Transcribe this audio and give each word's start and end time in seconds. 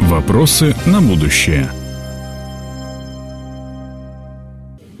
Вопросы 0.00 0.74
на 0.86 1.00
будущее. 1.00 1.70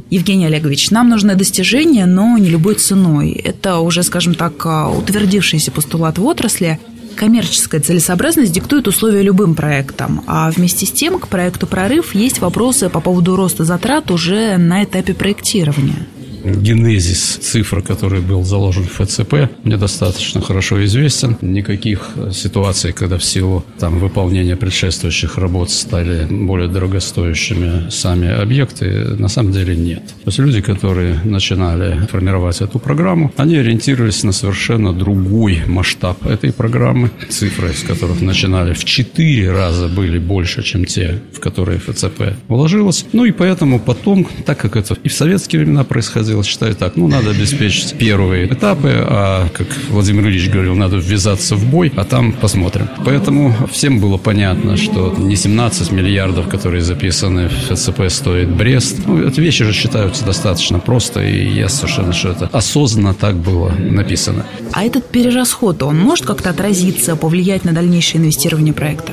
Евгений 0.08 0.46
Олегович, 0.46 0.92
нам 0.92 1.08
нужны 1.08 1.34
достижения, 1.34 2.06
но 2.06 2.38
не 2.38 2.48
любой 2.48 2.76
ценой. 2.76 3.32
Это 3.32 3.78
уже, 3.78 4.04
скажем 4.04 4.36
так, 4.36 4.64
утвердившийся 4.64 5.72
постулат 5.72 6.18
в 6.18 6.24
отрасли. 6.24 6.78
Коммерческая 7.16 7.80
целесообразность 7.80 8.52
диктует 8.52 8.86
условия 8.86 9.22
любым 9.22 9.56
проектам, 9.56 10.22
а 10.28 10.50
вместе 10.52 10.86
с 10.86 10.92
тем 10.92 11.18
к 11.18 11.26
проекту 11.26 11.66
«Прорыв» 11.66 12.14
есть 12.14 12.38
вопросы 12.38 12.88
по 12.88 13.00
поводу 13.00 13.34
роста 13.34 13.64
затрат 13.64 14.12
уже 14.12 14.58
на 14.58 14.84
этапе 14.84 15.14
проектирования 15.14 16.06
генезис 16.44 17.38
цифр, 17.40 17.82
который 17.82 18.20
был 18.20 18.44
заложен 18.44 18.84
в 18.84 19.04
ФЦП, 19.04 19.50
мне 19.64 19.76
достаточно 19.76 20.40
хорошо 20.40 20.84
известен. 20.84 21.36
Никаких 21.40 22.10
ситуаций, 22.32 22.92
когда 22.92 23.18
в 23.18 23.24
силу 23.24 23.64
там, 23.78 23.98
выполнения 23.98 24.56
предшествующих 24.56 25.38
работ 25.38 25.70
стали 25.70 26.26
более 26.30 26.68
дорогостоящими 26.68 27.90
сами 27.90 28.28
объекты, 28.28 29.16
на 29.18 29.28
самом 29.28 29.52
деле 29.52 29.76
нет. 29.76 30.04
То 30.06 30.26
есть 30.26 30.38
люди, 30.38 30.60
которые 30.60 31.20
начинали 31.24 32.06
формировать 32.06 32.60
эту 32.60 32.78
программу, 32.78 33.32
они 33.36 33.56
ориентировались 33.56 34.22
на 34.22 34.32
совершенно 34.32 34.92
другой 34.92 35.62
масштаб 35.66 36.24
этой 36.26 36.52
программы. 36.52 37.10
Цифры, 37.28 37.72
с 37.72 37.82
которых 37.82 38.20
начинали 38.20 38.74
в 38.74 38.84
четыре 38.84 39.50
раза 39.52 39.88
были 39.88 40.18
больше, 40.18 40.62
чем 40.62 40.84
те, 40.84 41.20
в 41.32 41.40
которые 41.40 41.78
ФЦП 41.78 42.34
вложилось. 42.48 43.06
Ну 43.12 43.24
и 43.24 43.32
поэтому 43.32 43.80
потом, 43.80 44.26
так 44.44 44.58
как 44.58 44.76
это 44.76 44.96
и 45.02 45.08
в 45.08 45.12
советские 45.12 45.62
времена 45.62 45.84
происходило, 45.84 46.33
дело 46.34 46.44
считаю 46.44 46.74
так. 46.74 46.96
Ну, 46.96 47.06
надо 47.06 47.30
обеспечить 47.30 47.94
первые 47.96 48.46
этапы, 48.52 48.90
а, 48.92 49.48
как 49.52 49.68
Владимир 49.90 50.26
Ильич 50.26 50.50
говорил, 50.50 50.74
надо 50.74 50.96
ввязаться 50.96 51.54
в 51.54 51.64
бой, 51.64 51.92
а 51.96 52.04
там 52.04 52.32
посмотрим. 52.32 52.88
Поэтому 53.04 53.54
всем 53.70 54.00
было 54.00 54.16
понятно, 54.16 54.76
что 54.76 55.14
не 55.16 55.36
17 55.36 55.92
миллиардов, 55.92 56.48
которые 56.48 56.82
записаны 56.82 57.48
в 57.48 57.74
ФЦП, 57.74 58.08
стоит 58.08 58.50
Брест. 58.50 58.98
Ну, 59.06 59.24
эти 59.28 59.40
вещи 59.40 59.64
же 59.64 59.72
считаются 59.72 60.24
достаточно 60.24 60.80
просто, 60.80 61.22
и 61.22 61.48
я 61.54 61.68
совершенно, 61.68 62.12
что 62.12 62.30
это 62.30 62.48
осознанно 62.52 63.14
так 63.14 63.36
было 63.36 63.70
написано. 63.78 64.44
А 64.72 64.84
этот 64.84 65.08
перерасход, 65.08 65.82
он 65.82 65.98
может 65.98 66.26
как-то 66.26 66.50
отразиться, 66.50 67.14
повлиять 67.14 67.64
на 67.64 67.72
дальнейшее 67.72 68.20
инвестирование 68.20 68.74
проекта? 68.74 69.12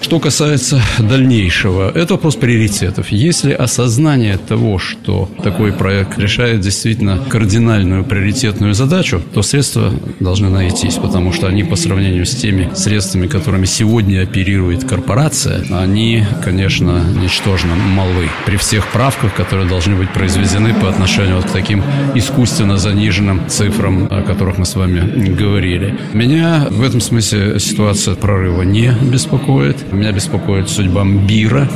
Что 0.00 0.20
касается 0.20 0.80
дальнейшего, 0.98 1.90
это 1.90 2.14
вопрос 2.14 2.36
приоритетов. 2.36 3.10
Если 3.10 3.52
осознание 3.52 4.38
того, 4.38 4.78
что 4.78 5.28
такой 5.42 5.72
проект 5.72 6.18
решает 6.18 6.60
действительно 6.60 7.18
кардинальную 7.28 8.04
приоритетную 8.04 8.74
задачу, 8.74 9.20
то 9.34 9.42
средства 9.42 9.92
должны 10.20 10.50
найтись, 10.50 10.94
потому 10.94 11.32
что 11.32 11.48
они 11.48 11.64
по 11.64 11.76
сравнению 11.76 12.26
с 12.26 12.34
теми 12.34 12.70
средствами, 12.74 13.26
которыми 13.26 13.66
сегодня 13.66 14.22
оперирует 14.22 14.84
корпорация, 14.84 15.64
они, 15.70 16.24
конечно, 16.44 17.04
ничтожно 17.20 17.74
малы. 17.74 18.30
При 18.46 18.56
всех 18.56 18.86
правках, 18.92 19.34
которые 19.34 19.68
должны 19.68 19.96
быть 19.96 20.12
произведены 20.12 20.74
по 20.74 20.88
отношению 20.88 21.36
вот 21.36 21.46
к 21.46 21.50
таким 21.50 21.82
искусственно 22.14 22.78
заниженным 22.78 23.48
цифрам, 23.48 24.06
о 24.10 24.22
которых 24.22 24.58
мы 24.58 24.64
с 24.64 24.76
вами 24.76 25.30
говорили. 25.30 25.98
Меня 26.12 26.68
в 26.70 26.82
этом 26.82 27.00
смысле 27.00 27.58
ситуация 27.58 28.14
прорыва 28.14 28.62
не 28.62 28.92
беспокоит. 29.02 29.76
Меня 29.92 30.12
беспокоит 30.12 30.68
судьба 30.68 31.02
Мбира. 31.04 31.68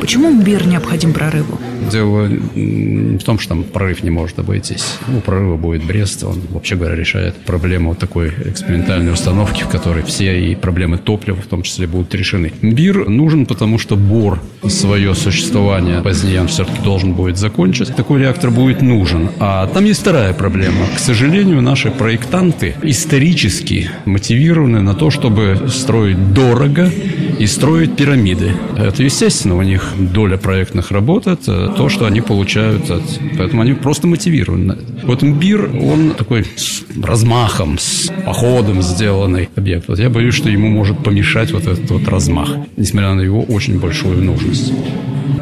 Почему 0.00 0.30
Мбир 0.30 0.66
необходим 0.66 1.12
прорыву? 1.12 1.58
Дело 1.90 2.28
в 2.28 3.22
том, 3.24 3.38
что 3.38 3.50
там 3.50 3.64
прорыв 3.64 4.02
не 4.02 4.10
может 4.10 4.38
обойтись. 4.38 4.98
Ну, 5.08 5.20
прорыва 5.20 5.56
будет 5.56 5.84
Брест. 5.84 6.24
Он, 6.24 6.40
вообще 6.50 6.76
говоря, 6.76 6.94
решает 6.96 7.36
проблему 7.36 7.94
такой 7.94 8.28
экспериментальной 8.46 9.12
установки, 9.12 9.62
в 9.62 9.68
которой 9.68 10.02
все 10.02 10.50
и 10.50 10.54
проблемы 10.54 10.98
топлива 10.98 11.36
в 11.36 11.46
том 11.46 11.62
числе 11.62 11.86
будут 11.86 12.14
решены. 12.14 12.52
Мбир 12.62 13.08
нужен, 13.08 13.46
потому 13.46 13.78
что 13.78 13.96
Бор 13.96 14.40
свое 14.66 15.14
существование 15.14 16.02
позднее 16.02 16.40
он 16.40 16.48
все-таки 16.48 16.82
должен 16.82 17.14
будет 17.14 17.38
закончить. 17.38 17.94
Такой 17.94 18.20
реактор 18.20 18.50
будет 18.50 18.82
нужен. 18.82 19.30
А 19.38 19.66
там 19.66 19.84
есть 19.84 20.00
вторая 20.00 20.32
проблема. 20.32 20.86
К 20.94 20.98
сожалению, 20.98 21.62
наши 21.62 21.90
проектанты 21.90 22.74
исторически 22.82 23.90
мотивированы 24.04 24.82
на 24.82 24.94
то, 24.94 25.10
чтобы 25.10 25.68
строить 25.68 26.32
дорого 26.32 26.90
и 27.38 27.46
строить 27.46 27.96
пирамиды. 27.96 28.52
Это 28.76 29.02
естественно, 29.02 29.56
у 29.56 29.62
них 29.62 29.94
доля 29.98 30.36
проектных 30.36 30.90
работ– 30.90 31.26
это 31.26 31.69
то, 31.76 31.88
что 31.88 32.06
они 32.06 32.20
получают. 32.20 32.90
От... 32.90 33.02
Поэтому 33.38 33.62
они 33.62 33.74
просто 33.74 34.06
мотивированы. 34.06 34.78
Вот 35.04 35.22
имбир, 35.22 35.70
он 35.82 36.10
такой 36.10 36.44
с 36.56 36.82
размахом, 37.02 37.78
с 37.78 38.10
походом 38.24 38.82
сделанный 38.82 39.48
объект. 39.56 39.88
Вот 39.88 39.98
я 39.98 40.10
боюсь, 40.10 40.34
что 40.34 40.50
ему 40.50 40.68
может 40.68 41.02
помешать 41.02 41.52
вот 41.52 41.66
этот 41.66 41.90
вот 41.90 42.08
размах, 42.08 42.48
несмотря 42.76 43.14
на 43.14 43.20
его 43.20 43.42
очень 43.42 43.78
большую 43.78 44.22
нужность. 44.22 44.72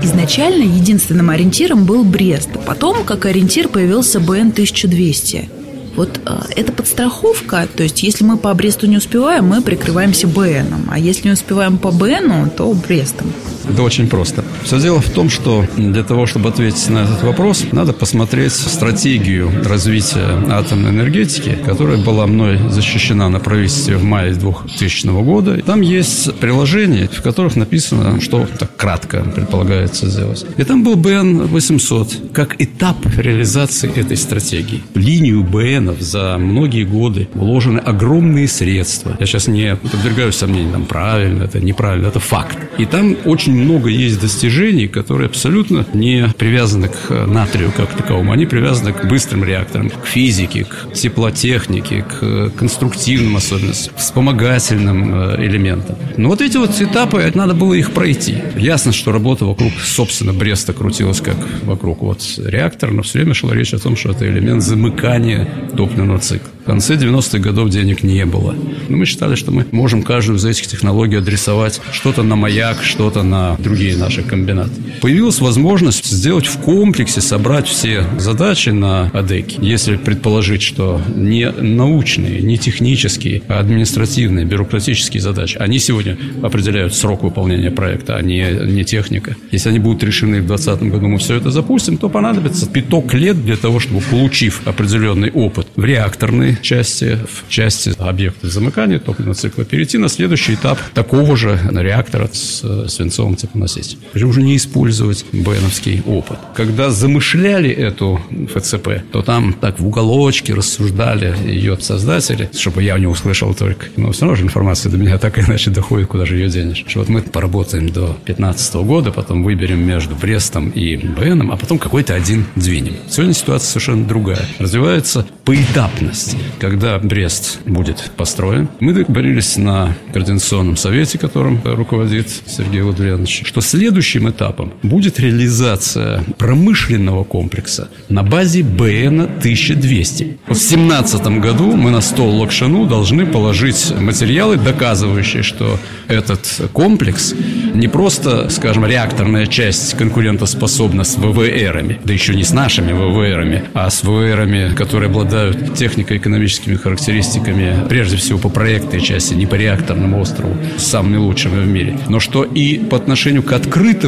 Изначально 0.02 0.62
единственным 0.62 1.30
ориентиром 1.30 1.84
был 1.84 2.04
Брест, 2.04 2.50
потом 2.66 3.04
как 3.04 3.26
ориентир 3.26 3.68
появился 3.68 4.20
БН-1200. 4.20 5.48
Вот 5.96 6.20
э, 6.24 6.30
это 6.54 6.72
подстраховка, 6.72 7.66
то 7.74 7.82
есть 7.82 8.04
если 8.04 8.22
мы 8.22 8.36
по 8.36 8.54
Бресту 8.54 8.86
не 8.86 8.98
успеваем, 8.98 9.46
мы 9.46 9.62
прикрываемся 9.62 10.28
БНом, 10.28 10.86
а 10.88 10.96
если 10.96 11.26
не 11.26 11.32
успеваем 11.32 11.76
по 11.76 11.90
БНу, 11.90 12.52
то 12.56 12.72
Брестом. 12.72 13.32
Это 13.68 13.82
очень 13.82 14.06
просто. 14.06 14.44
Все 14.68 14.78
дело 14.80 15.00
в 15.00 15.08
том, 15.08 15.30
что 15.30 15.64
для 15.78 16.04
того, 16.04 16.26
чтобы 16.26 16.50
ответить 16.50 16.90
на 16.90 16.98
этот 16.98 17.22
вопрос, 17.22 17.64
надо 17.72 17.94
посмотреть 17.94 18.52
стратегию 18.52 19.50
развития 19.64 20.44
атомной 20.50 20.90
энергетики, 20.90 21.56
которая 21.64 21.96
была 21.96 22.26
мной 22.26 22.58
защищена 22.68 23.30
на 23.30 23.40
правительстве 23.40 23.96
в 23.96 24.04
мае 24.04 24.34
2000 24.34 25.06
года. 25.24 25.56
Там 25.62 25.80
есть 25.80 26.34
приложения, 26.34 27.08
в 27.08 27.22
которых 27.22 27.56
написано, 27.56 28.20
что 28.20 28.46
так 28.58 28.76
кратко 28.76 29.22
предполагается 29.22 30.06
сделать. 30.06 30.44
И 30.58 30.64
там 30.64 30.84
был 30.84 30.96
БН-800 30.96 32.32
как 32.32 32.60
этап 32.60 32.98
реализации 33.16 33.90
этой 33.98 34.18
стратегии. 34.18 34.82
Линию 34.94 35.44
БНов 35.44 35.98
за 36.02 36.36
многие 36.36 36.84
годы 36.84 37.26
вложены 37.32 37.78
огромные 37.78 38.46
средства. 38.46 39.16
Я 39.18 39.24
сейчас 39.24 39.48
не 39.48 39.76
подвергаю 39.76 40.30
сомнению, 40.30 40.72
там 40.72 40.84
правильно 40.84 41.44
это, 41.44 41.58
неправильно, 41.58 42.08
это 42.08 42.20
факт. 42.20 42.58
И 42.76 42.84
там 42.84 43.16
очень 43.24 43.54
много 43.54 43.88
есть 43.88 44.20
достижений, 44.20 44.57
которые 44.88 45.26
абсолютно 45.26 45.86
не 45.94 46.28
привязаны 46.36 46.88
к 46.88 47.26
натрию 47.26 47.72
как 47.76 47.96
таковому. 47.96 48.32
Они 48.32 48.44
привязаны 48.44 48.92
к 48.92 49.04
быстрым 49.04 49.44
реакторам, 49.44 49.88
к 49.88 50.04
физике, 50.04 50.64
к 50.64 50.92
теплотехнике, 50.94 52.02
к 52.02 52.50
конструктивным 52.58 53.36
особенностям, 53.36 53.94
к 53.94 53.98
вспомогательным 53.98 55.14
э, 55.14 55.46
элементам. 55.46 55.96
Но 56.16 56.28
вот 56.28 56.40
эти 56.40 56.56
вот 56.56 56.70
этапы, 56.80 57.30
надо 57.36 57.54
было 57.54 57.74
их 57.74 57.92
пройти. 57.92 58.38
Ясно, 58.56 58.92
что 58.92 59.12
работа 59.12 59.44
вокруг, 59.44 59.72
собственно, 59.80 60.32
Бреста 60.32 60.72
крутилась 60.72 61.20
как 61.20 61.36
вокруг 61.62 62.02
вот 62.02 62.20
реактора, 62.38 62.90
но 62.90 63.02
все 63.02 63.18
время 63.18 63.34
шла 63.34 63.54
речь 63.54 63.72
о 63.74 63.78
том, 63.78 63.94
что 63.96 64.10
это 64.10 64.28
элемент 64.28 64.62
замыкания 64.62 65.48
топливного 65.76 66.18
цикла. 66.18 66.48
В 66.62 66.64
конце 66.64 66.96
90-х 66.96 67.38
годов 67.38 67.70
денег 67.70 68.02
не 68.02 68.26
было. 68.26 68.54
Но 68.88 68.96
мы 68.96 69.06
считали, 69.06 69.36
что 69.36 69.52
мы 69.52 69.64
можем 69.70 70.02
каждую 70.02 70.38
из 70.38 70.44
этих 70.44 70.66
технологий 70.66 71.16
адресовать 71.16 71.80
что-то 71.92 72.22
на 72.22 72.36
маяк, 72.36 72.82
что-то 72.82 73.22
на 73.22 73.56
другие 73.58 73.96
наши 73.96 74.22
комбинаты. 74.38 74.70
Появилась 75.00 75.40
возможность 75.40 76.06
сделать 76.06 76.46
в 76.46 76.58
комплексе, 76.58 77.20
собрать 77.20 77.66
все 77.68 78.04
задачи 78.18 78.70
на 78.70 79.10
АДЭКе. 79.12 79.58
Если 79.60 79.96
предположить, 79.96 80.62
что 80.62 81.00
не 81.14 81.50
научные, 81.50 82.40
не 82.40 82.58
технические, 82.58 83.42
а 83.48 83.58
административные, 83.58 84.44
бюрократические 84.44 85.20
задачи, 85.20 85.56
они 85.58 85.78
сегодня 85.78 86.16
определяют 86.42 86.94
срок 86.94 87.22
выполнения 87.22 87.70
проекта, 87.70 88.16
а 88.16 88.22
не, 88.22 88.50
не 88.66 88.84
техника. 88.84 89.36
Если 89.50 89.70
они 89.70 89.78
будут 89.78 90.02
решены 90.02 90.40
в 90.40 90.46
2020 90.46 90.82
году, 90.90 91.08
мы 91.08 91.18
все 91.18 91.34
это 91.34 91.50
запустим, 91.50 91.96
то 91.96 92.08
понадобится 92.08 92.68
пяток 92.68 93.14
лет 93.14 93.44
для 93.44 93.56
того, 93.56 93.80
чтобы, 93.80 94.00
получив 94.00 94.62
определенный 94.66 95.30
опыт 95.30 95.66
в 95.76 95.84
реакторной 95.84 96.58
части, 96.62 97.18
в 97.28 97.50
части 97.50 97.92
объекта 97.98 98.48
замыкания 98.48 98.98
топливного 98.98 99.34
цикла, 99.34 99.64
перейти 99.64 99.98
на 99.98 100.08
следующий 100.08 100.54
этап 100.54 100.78
такого 100.94 101.36
же 101.36 101.58
реактора 101.72 102.28
с 102.32 102.88
свинцовым 102.88 103.36
теплоносителем. 103.36 104.00
Причем 104.12 104.27
уже 104.28 104.42
не 104.42 104.56
использовать 104.56 105.24
БНовский 105.32 106.02
опыт. 106.06 106.38
Когда 106.54 106.90
замышляли 106.90 107.70
эту 107.70 108.20
ФЦП, 108.54 109.02
то 109.12 109.22
там 109.22 109.52
так 109.52 109.80
в 109.80 109.86
уголочке 109.86 110.54
рассуждали 110.54 111.34
ее 111.44 111.78
создатели, 111.80 112.50
чтобы 112.56 112.82
я 112.82 112.98
не 112.98 113.06
услышал 113.06 113.54
только. 113.54 113.86
Но 113.96 114.12
все 114.12 114.22
равно 114.22 114.36
же 114.36 114.44
информация 114.44 114.90
до 114.90 114.98
меня 114.98 115.18
так 115.18 115.38
иначе 115.38 115.70
доходит, 115.70 116.08
куда 116.08 116.26
же 116.26 116.36
ее 116.36 116.48
денешь. 116.48 116.84
Что 116.86 117.00
вот 117.00 117.08
мы 117.08 117.22
поработаем 117.22 117.88
до 117.88 118.06
2015 118.26 118.74
года, 118.74 119.10
потом 119.12 119.42
выберем 119.44 119.80
между 119.80 120.14
Брестом 120.14 120.70
и 120.70 120.96
БНом, 120.96 121.50
а 121.52 121.56
потом 121.56 121.78
какой-то 121.78 122.14
один 122.14 122.44
двинем. 122.56 122.94
Сегодня 123.08 123.34
ситуация 123.34 123.68
совершенно 123.68 124.06
другая. 124.06 124.46
Развивается 124.58 125.26
поэтапность 125.44 126.36
когда 126.58 126.98
Брест 126.98 127.60
будет 127.64 128.10
построен. 128.16 128.68
Мы 128.80 128.92
договорились 128.92 129.56
на 129.56 129.96
Координационном 130.12 130.76
совете, 130.76 131.18
которым 131.18 131.60
руководит 131.64 132.28
Сергей 132.46 132.82
Владимирович, 132.82 133.42
что 133.44 133.60
следующий 133.60 134.17
следующим 134.18 134.30
этапом 134.30 134.72
будет 134.82 135.20
реализация 135.20 136.24
промышленного 136.38 137.24
комплекса 137.24 137.88
на 138.08 138.22
базе 138.22 138.62
БН 138.62 139.20
1200. 139.20 140.38
В 140.46 140.54
2017 140.54 141.26
году 141.40 141.76
мы 141.76 141.90
на 141.90 142.00
стол 142.00 142.40
Лакшану 142.40 142.86
должны 142.86 143.26
положить 143.26 143.92
материалы, 143.98 144.56
доказывающие, 144.56 145.42
что 145.42 145.78
этот 146.08 146.70
комплекс 146.72 147.34
не 147.74 147.88
просто, 147.88 148.48
скажем, 148.50 148.86
реакторная 148.86 149.46
часть 149.46 149.94
конкурентоспособна 149.96 151.04
с 151.04 151.16
ВВРами, 151.16 151.98
да 152.04 152.12
еще 152.12 152.34
не 152.34 152.44
с 152.44 152.52
нашими 152.52 152.92
ВВРами, 152.92 153.62
а 153.74 153.90
с 153.90 154.02
ВВРами, 154.02 154.74
которые 154.74 155.08
обладают 155.08 155.74
технико-экономическими 155.74 156.76
характеристиками, 156.76 157.86
прежде 157.88 158.16
всего 158.16 158.38
по 158.38 158.48
проектной 158.48 159.00
части, 159.00 159.34
не 159.34 159.46
по 159.46 159.54
реакторному 159.54 160.20
острову, 160.20 160.56
самыми 160.76 161.16
лучшими 161.16 161.62
в 161.62 161.66
мире, 161.66 161.98
но 162.08 162.20
что 162.20 162.44
и 162.44 162.78
по 162.78 162.96
отношению 162.96 163.42
к 163.42 163.52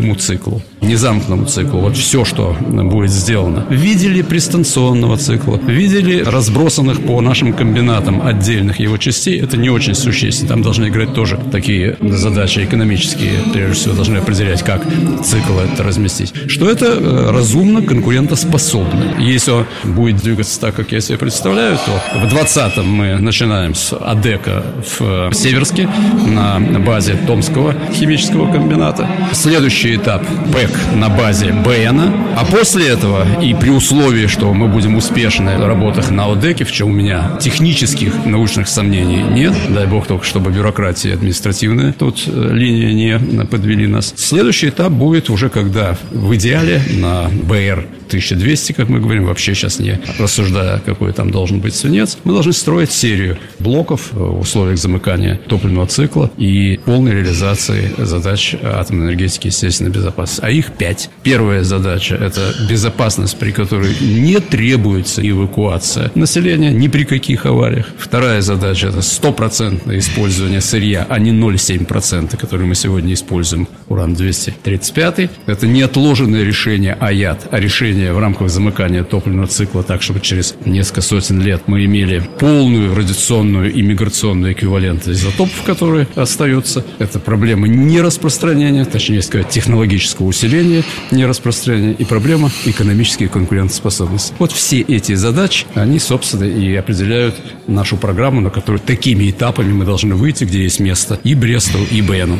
открытому 0.00 0.14
циклу, 0.14 0.62
не 0.80 0.96
замкнутому 0.96 1.46
циклу, 1.46 1.80
вот 1.80 1.96
все, 1.96 2.24
что 2.24 2.56
будет 2.60 3.10
сделано. 3.10 3.66
Видели 3.70 4.22
пристанционного 4.22 5.16
цикла, 5.16 5.58
видели 5.66 6.22
разбросанных 6.22 7.00
по 7.06 7.20
нашим 7.20 7.52
комбинатам 7.52 8.22
отдельных 8.22 8.80
его 8.80 8.96
частей, 8.96 9.40
это 9.40 9.56
не 9.56 9.70
очень 9.70 9.94
существенно. 9.94 10.48
Там 10.48 10.62
должны 10.62 10.88
играть 10.88 11.14
тоже 11.14 11.38
такие 11.52 11.96
задачи 12.00 12.60
экономические, 12.60 13.32
прежде 13.52 13.74
всего, 13.74 13.94
должны 13.94 14.18
определять, 14.18 14.62
как 14.62 14.82
цикл 15.24 15.58
это 15.58 15.82
разместить. 15.82 16.32
Что 16.48 16.70
это 16.70 16.86
э, 16.86 17.30
разумно, 17.30 17.82
конкурентоспособно. 17.82 19.16
Если 19.18 19.52
он 19.52 19.66
будет 19.84 20.16
двигаться 20.16 20.60
так, 20.60 20.74
как 20.74 20.92
я 20.92 21.00
себе 21.00 21.18
представляю, 21.18 21.76
то 21.76 22.18
в 22.18 22.34
20-м 22.34 22.86
мы 22.86 23.18
начинаем 23.18 23.74
с 23.74 23.94
АДЭКа 23.94 24.62
в 24.98 25.32
Северске 25.34 25.88
на 26.26 26.58
базе 26.80 27.16
Томского 27.26 27.74
химического 27.92 28.50
комбината. 28.50 29.06
Следующий 29.32 29.89
этап– 29.96 30.22
ПЭК 30.52 30.70
на 30.94 31.08
базе 31.08 31.52
БНа. 31.52 32.34
А 32.36 32.44
после 32.44 32.88
этого, 32.88 33.26
и 33.40 33.54
при 33.54 33.70
условии, 33.70 34.26
что 34.26 34.52
мы 34.52 34.68
будем 34.68 34.96
успешны 34.96 35.56
в 35.56 35.66
работах 35.66 36.10
на 36.10 36.30
ОДЭКе, 36.30 36.64
в 36.64 36.72
чем 36.72 36.88
у 36.88 36.92
меня 36.92 37.38
технических 37.40 38.26
научных 38.26 38.68
сомнений 38.68 39.22
нет, 39.22 39.54
дай 39.68 39.86
бог 39.86 40.06
только, 40.06 40.24
чтобы 40.24 40.50
бюрократия 40.50 41.14
административная 41.14 41.92
тут 41.92 42.24
э, 42.26 42.50
линии 42.52 43.18
не 43.18 43.44
подвели 43.44 43.86
нас. 43.86 44.12
Следующий 44.16 44.68
этап 44.68 44.92
будет 44.92 45.30
уже 45.30 45.48
когда 45.48 45.96
в 46.10 46.34
идеале 46.34 46.82
на 46.90 47.28
БР 47.30 47.86
1200, 48.10 48.72
как 48.72 48.88
мы 48.88 49.00
говорим, 49.00 49.24
вообще 49.24 49.54
сейчас 49.54 49.78
не 49.78 50.00
рассуждая, 50.18 50.80
какой 50.80 51.12
там 51.12 51.30
должен 51.30 51.60
быть 51.60 51.74
свинец, 51.74 52.18
мы 52.24 52.32
должны 52.32 52.52
строить 52.52 52.90
серию 52.90 53.38
блоков 53.58 54.12
в 54.12 54.40
условиях 54.40 54.78
замыкания 54.78 55.40
топливного 55.46 55.86
цикла 55.86 56.30
и 56.36 56.80
полной 56.84 57.12
реализации 57.12 57.92
задач 57.98 58.54
атомной 58.62 59.06
энергетики 59.06 59.46
и 59.46 59.50
естественной 59.50 59.90
безопасности. 59.90 60.44
А 60.44 60.50
их 60.50 60.72
пять. 60.72 61.10
Первая 61.22 61.62
задача– 61.62 62.14
это 62.20 62.54
безопасность, 62.68 63.38
при 63.38 63.52
которой 63.52 63.94
не 64.00 64.40
требуется 64.40 65.28
эвакуация 65.28 66.10
населения 66.14 66.72
ни 66.72 66.88
при 66.88 67.04
каких 67.04 67.46
авариях. 67.46 67.86
Вторая 67.98 68.40
задача– 68.40 68.86
это 68.88 69.02
стопроцентное 69.02 69.98
использование 69.98 70.60
сырья, 70.60 71.06
а 71.08 71.18
не 71.18 71.32
0,7%, 71.32 72.36
которые 72.36 72.66
мы 72.66 72.74
сегодня 72.74 73.14
используем, 73.14 73.68
уран-235. 73.88 75.30
Это 75.46 75.66
неотложенное 75.66 76.42
решение 76.42 76.94
АЯТ, 76.94 77.48
а 77.50 77.60
решение 77.60 77.99
в 78.08 78.18
рамках 78.18 78.50
замыкания 78.50 79.04
топливного 79.04 79.46
цикла 79.46 79.82
так, 79.82 80.02
чтобы 80.02 80.20
через 80.20 80.54
несколько 80.64 81.00
сотен 81.02 81.40
лет 81.40 81.62
мы 81.66 81.84
имели 81.84 82.22
полную 82.38 82.94
радиационную 82.94 83.72
и 83.72 83.82
миграционную 83.82 84.52
эквивалент 84.52 85.06
изотопов, 85.08 85.62
которые 85.64 86.08
остаются. 86.14 86.84
Это 86.98 87.18
проблема 87.18 87.68
не 87.68 88.00
распространения, 88.00 88.84
точнее 88.84 89.22
сказать, 89.22 89.48
технологического 89.48 90.26
усиления 90.26 90.82
не 91.10 91.26
распространения 91.26 91.92
и 91.92 92.04
проблема 92.04 92.50
экономической 92.64 93.28
конкурентоспособности. 93.28 94.34
Вот 94.38 94.52
все 94.52 94.80
эти 94.80 95.14
задачи, 95.14 95.66
они, 95.74 95.98
собственно, 95.98 96.44
и 96.44 96.74
определяют 96.74 97.34
нашу 97.66 97.96
программу, 97.96 98.40
на 98.40 98.50
которую 98.50 98.80
такими 98.80 99.30
этапами 99.30 99.72
мы 99.72 99.84
должны 99.84 100.14
выйти, 100.14 100.44
где 100.44 100.62
есть 100.62 100.80
место 100.80 101.18
и 101.24 101.34
Бресту, 101.34 101.78
и 101.90 102.00
Бену. 102.00 102.38